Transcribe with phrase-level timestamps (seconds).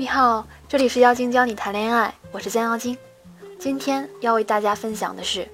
[0.00, 2.96] 你好，这里是妖精教你谈恋爱，我是江妖精。
[3.58, 5.48] 今天要为大家分享的是，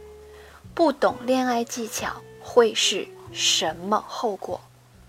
[0.75, 4.61] 不懂恋爱技巧会是什么后果？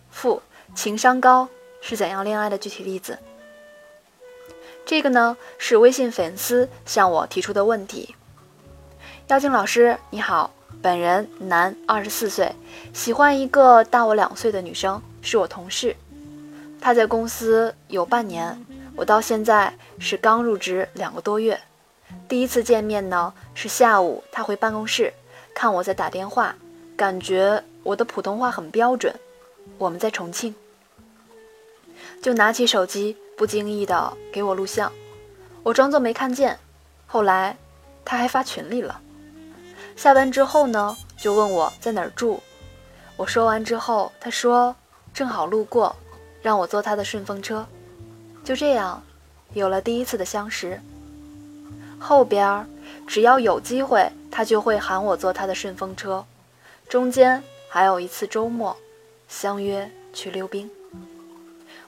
[0.10, 0.42] 负
[0.74, 1.50] 情商高
[1.82, 3.20] 是怎样恋爱的具体例子？
[4.85, 8.15] 这个呢是微信粉丝向我提出的问题。
[9.28, 12.56] 妖精老师你好，本人男，二十四岁，
[12.94, 15.94] 喜欢一个大我两岁的女生，是我同事。
[16.80, 18.66] 她在公司有半年。
[18.95, 21.59] 我到现在是刚入职两个多月，
[22.30, 25.13] 第一次见面呢是下午，他回办公室
[25.53, 26.55] 看我在打电话，
[26.95, 29.13] 感觉我的普通话很标准。
[29.77, 30.55] 我们在重庆，
[32.22, 34.91] 就拿起手机不经意的给我录像，
[35.64, 36.58] 我装作没看见。
[37.08, 37.58] 后来
[38.05, 39.02] 他还发群里了。
[39.95, 42.41] 下班之后呢，就问我在哪儿住。
[43.17, 44.75] 我说完之后，他说
[45.14, 45.95] 正好路过，
[46.41, 47.66] 让我坐他的顺风车。
[48.45, 49.02] 就这样，
[49.55, 50.80] 有了第一次的相识。
[52.00, 52.67] 后边
[53.08, 56.23] 只要有机会，他就会喊我坐他的顺风车。
[56.88, 58.78] 中间还有一次周末，
[59.28, 60.69] 相约去溜冰。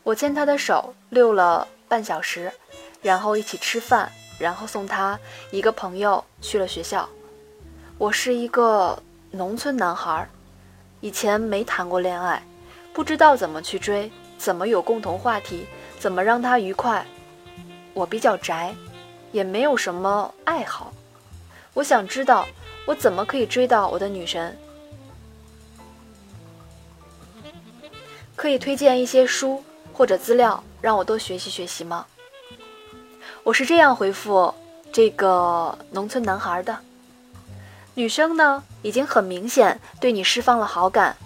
[0.02, 2.52] 我牵他的手溜了半小时，
[3.04, 5.20] 然后一起吃饭，然后送他
[5.52, 7.08] 一个朋友去了学校。
[8.00, 8.98] 我是一个
[9.30, 10.28] 农村男孩，
[11.02, 12.42] 以前没谈过恋爱，
[12.94, 15.68] 不知道怎么去追，怎么有共同话题。
[16.00, 17.06] 怎么让他愉快？
[17.94, 18.76] 我比较宅，
[19.32, 20.94] 也没有什么爱好。
[21.74, 22.48] 我想知道
[22.86, 24.58] 我怎么可以追到我的女神？
[28.36, 32.06] 可以推荐一些书或者资料让我多学习学习吗？
[33.44, 34.54] 我是这样回复
[34.92, 36.78] 这个农村男孩的：
[37.96, 41.18] 女生呢，已经很明显对你释放了好感，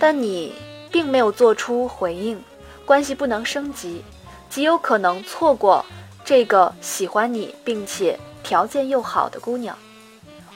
[0.00, 0.52] 但你
[0.90, 2.42] 并没有做出回应。
[2.90, 4.02] 关系不能升级，
[4.48, 5.86] 极有可能错过
[6.24, 9.78] 这个喜欢你并且条件又好的姑娘。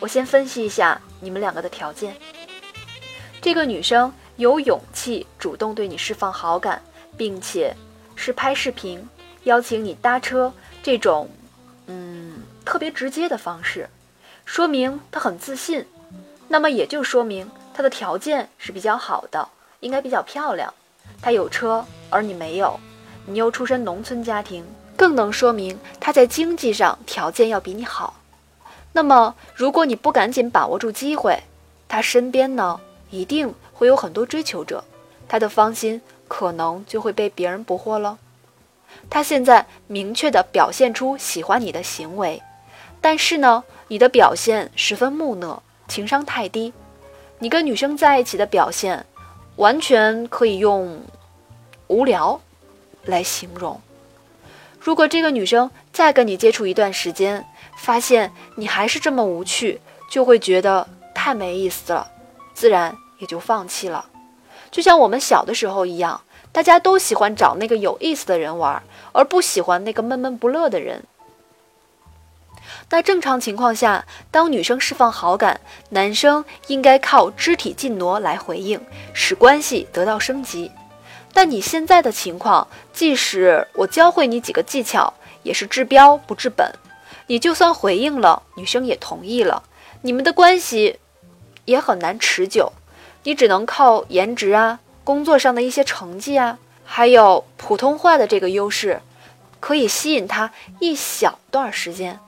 [0.01, 2.17] 我先分析一下你们两个的条件。
[3.41, 6.83] 这个女生有勇气主动对你释放好感，
[7.17, 7.73] 并且
[8.17, 9.09] 是拍视频
[9.45, 11.31] 邀请你搭车这种，
[11.87, 13.89] 嗯，特别直接的方式，
[14.45, 15.87] 说明她很自信。
[16.49, 19.49] 那么也就说明她的条件是比较好的，
[19.79, 20.75] 应该比较漂亮。
[21.25, 21.83] 他有车。
[22.11, 22.79] 而你没有，
[23.27, 24.65] 你又出身农村家庭，
[24.95, 28.21] 更能说明他在经济上条件要比你好。
[28.93, 31.43] 那么，如果你不赶紧把握住机会，
[31.89, 32.79] 他身边呢
[33.11, 34.85] 一定会有很多追求者，
[35.27, 38.19] 他的芳心可能就会被别人捕获了。
[39.11, 42.41] 他现在明确地表现出喜欢你的行为，
[43.01, 46.73] 但是呢，你的表现十分木讷，情商太低。
[47.41, 49.05] 你跟女生在一起的表现，
[49.57, 51.01] 完全可以用。
[51.87, 52.41] 无聊，
[53.05, 53.79] 来形容。
[54.81, 57.45] 如果这个女生再跟你接触一段时间，
[57.77, 62.11] 发现你还是这么无趣，就会觉得太没意思了，
[62.55, 64.07] 自然也就放弃了。
[64.71, 66.23] 就像我们小的时候一样，
[66.53, 68.83] 大家都喜欢找那个有意思的人玩，
[69.13, 71.05] 而不喜欢那个闷闷不乐的人。
[72.91, 78.81] 那正常情况下，当女生释放好感，男生应该靠肢体近挪来回应，
[79.13, 80.71] 使关系得到升级。
[81.33, 85.13] 但你现在的情况，即使我教会你几个技巧，
[85.43, 86.71] 也是治标不治本。
[87.27, 89.65] 你就算回应了，女生也同意了，
[90.03, 91.01] 你们的关系
[91.65, 92.73] 也很难持久。
[93.25, 99.01] 你只能靠颜值啊，工作上的一些成绩啊，还有普通话的这个优势，
[99.59, 102.21] 可以吸引她一小段时间。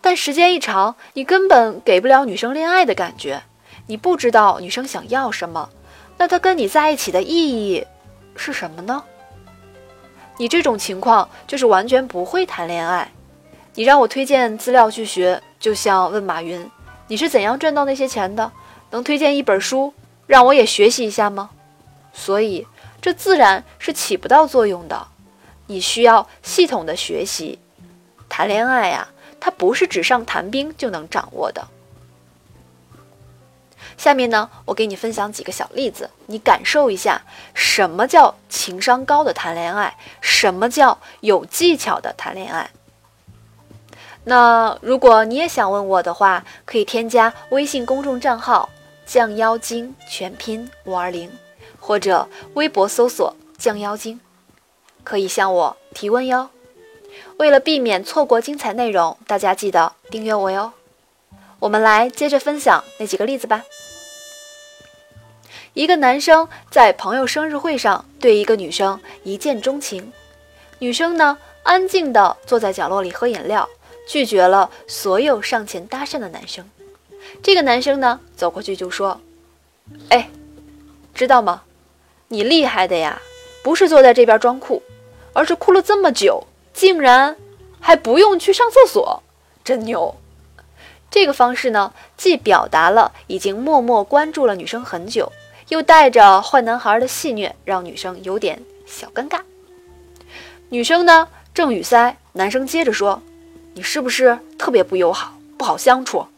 [0.00, 3.42] 但时间一长，你根本给不了女生恋爱的感觉，
[3.86, 5.68] 你不知道女生想要什么，
[6.16, 7.86] 那她跟你在一起的意义。
[8.36, 9.02] 是什么呢？
[10.38, 13.12] 你这种情况就是完全不会谈恋爱。
[13.74, 16.66] 你让我推荐资料去学，就像问马云
[17.08, 18.50] ：“你是怎样赚到那些钱的？”
[18.90, 19.92] 能推荐一本书
[20.26, 21.50] 让我也学习一下吗？
[22.12, 22.66] 所以
[23.00, 25.06] 这自然是起不到作用的。
[25.66, 27.58] 你需要系统的学习。
[28.28, 29.08] 谈恋爱呀，
[29.40, 31.66] 它不是纸上谈兵就能掌握的。
[33.96, 37.22] 下面呢，我给你分享几个小例子，你感受一下
[37.54, 42.70] 什么叫情商高的谈恋爱，什么叫有技巧的谈恋爱。
[44.24, 48.68] 那如果你也想问我的话，可以添加微信公众账号
[49.04, 51.30] “降妖精”全拼五二零，
[51.78, 54.20] 或者微博搜索“降妖精”，
[55.04, 56.50] 可以向我提问哟。
[57.38, 60.72] 为了避免错过精彩内容，大家记得订阅我哟。
[61.58, 63.64] 我们来接着分享那几个例子吧。
[65.74, 70.12] 一个男生在朋友生日会上对一个女生一见钟情，
[70.78, 73.68] 女生呢安静地坐在角落里喝饮料，
[74.08, 76.68] 拒绝了所有上前搭讪的男生。
[77.42, 79.20] 这个男生呢，走过去就说
[80.10, 80.28] ：“哎，
[81.14, 81.62] 知道吗？
[82.28, 83.20] 你厉害的呀，
[83.62, 84.82] 不是坐在这边装酷，
[85.32, 86.46] 而是哭了这么久，
[86.80, 87.36] 竟然
[87.78, 89.22] 还不用去上厕所，
[89.62, 90.16] 真牛！”
[91.10, 95.30] 这个方式呢，既表达了已经默默关注了女生很久，
[95.68, 99.40] 又带着坏男孩的戏谑，让女生有点小尴尬。
[100.70, 103.20] 女生呢正语塞，男生接着说
[103.76, 106.28] ：“你是不是特别不友好，不好相处？”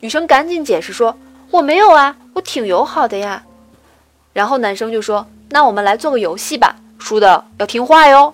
[0.00, 1.18] 女生赶紧解释说
[1.52, 3.44] ：“我没有啊，我挺友好的呀。”
[4.32, 8.32] 然后男生就说：“那我们来做个游戏吧，输的要听话哟。”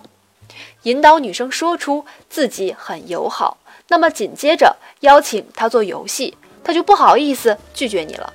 [0.84, 3.58] 引导女生说出自己很友好。
[3.88, 8.32] 那么紧接着邀请她做游戏，她就不好意思拒绝你了。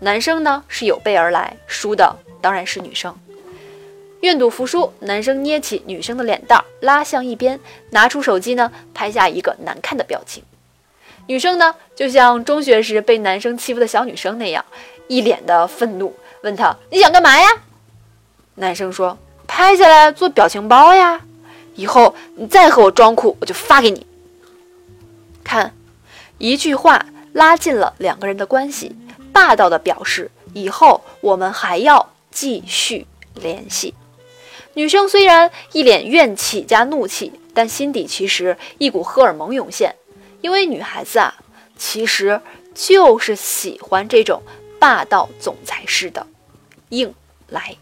[0.00, 3.14] 男生呢是有备而来，输的当然是女生。
[4.20, 7.60] 愿赌服输，男生捏起女生的脸蛋，拉向一边，
[7.90, 10.42] 拿出手机呢拍下一个难看的表情。
[11.26, 14.64] 女生呢就像中学时被男生欺负的小女生那样，
[15.06, 17.46] 一脸的愤怒，问他你想干嘛呀？
[18.54, 21.20] 男生说拍下来做表情包呀，
[21.78, 24.04] 以后你再和我装酷，我就发给你。
[25.44, 25.72] 看，
[26.36, 28.96] 一句话拉近了两个人的关系，
[29.32, 33.94] 霸道的表示以后我们还要继续联系。
[34.74, 39.94] 女生虽然一脸怨气加怒气，但心底其实一股荷尔蒙涌现，
[40.40, 41.32] 因为女孩子啊，
[41.76, 42.40] 其实
[42.74, 44.42] 就是喜欢这种
[44.80, 46.26] 霸道总裁式的
[46.88, 47.14] 硬
[47.46, 47.76] 来。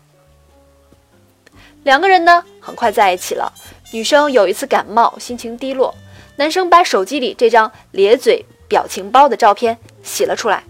[1.83, 3.53] 两个人呢，很快在一起了。
[3.93, 5.95] 女生有一次感冒，心情低落。
[6.37, 10.65] 男生把手机里这张咧嘴表情包的照片洗了出来，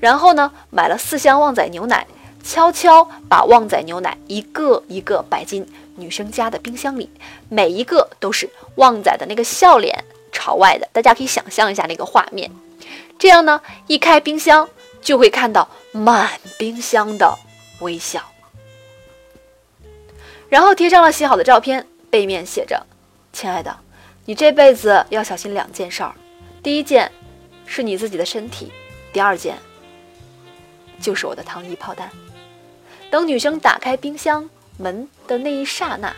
[0.00, 2.06] 然后呢，买了四箱旺仔牛奶，
[2.42, 5.64] 悄悄把旺仔牛奶一个一个摆进
[5.94, 7.08] 女生家的冰箱里，
[7.48, 12.50] 每一个都是旺仔的那个笑脸朝外的，大家可以想象一下那个画面。
[13.16, 14.68] 这样呢，一开冰箱
[15.00, 17.38] 就会看到满冰箱的
[17.78, 18.20] 微笑，
[20.48, 22.86] 然后贴上了洗好的照片，背面写着
[23.32, 23.74] ：“亲爱的。”
[24.26, 26.14] 你这辈子要小心两件事儿，
[26.62, 27.10] 第一件
[27.64, 28.70] 是你自己的身体，
[29.14, 29.56] 第二件
[31.00, 32.10] 就是我的糖衣炮弹。
[33.10, 36.14] 等女生打开冰箱门的那一刹那，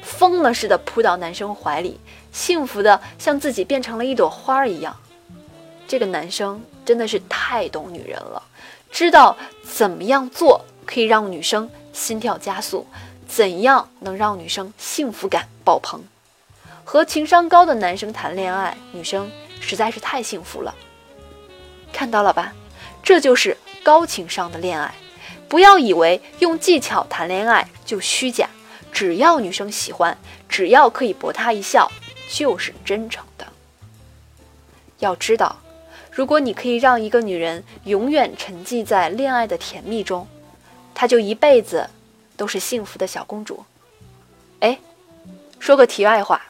[0.00, 1.98] 疯了似的扑到男生怀里，
[2.30, 4.96] 幸福的像自己变成了一朵花一样。
[5.88, 8.40] 这个男生真的是太懂女人了，
[8.92, 12.86] 知道怎么样做可以让女生心跳加速，
[13.34, 16.04] 怎样能让女生幸福感爆棚。
[16.84, 20.74] 和情商高的男生谈恋爱，女生实在是太幸福了。
[21.94, 22.52] 看到了吧，
[23.02, 24.94] 这就是高情商的恋爱。
[25.48, 28.50] 不要以为用技巧谈恋爱就虚假，
[28.92, 31.90] 只要女生喜欢，只要可以博她一笑，
[32.28, 33.46] 就是真诚的。
[34.98, 35.56] 要知道，
[36.10, 40.28] 如果你可以让一个女人永远沉寂在恋爱的甜蜜中，
[40.94, 41.88] 她就一辈子
[42.36, 43.64] 都是幸福的小公主。
[44.60, 44.78] 哎，
[45.58, 46.42] 说个题外话。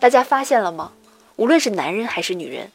[0.00, 0.92] 大家发现了吗？
[1.36, 2.70] 无论是男人还是女人，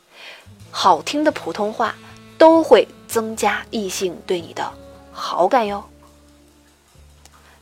[0.71, 1.95] 好听的普通话
[2.39, 4.73] 都会增加异性对你的
[5.11, 5.83] 好感哟。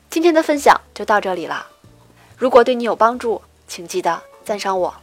[0.10, 1.68] 今天的分享就到这里了，
[2.38, 4.96] 如果对你有帮助，请记得赞赏我。